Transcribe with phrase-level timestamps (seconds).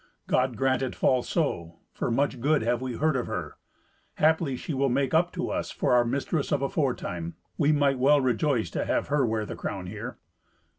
[0.25, 3.57] "God grant it fall so, for much good have we heard of her.
[4.15, 7.35] Haply she will make up to us for our mistress of aforetime.
[7.55, 10.17] We might well rejoice to have her wear the crown here."